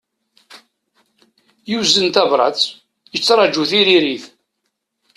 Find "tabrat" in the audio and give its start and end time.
2.15-2.59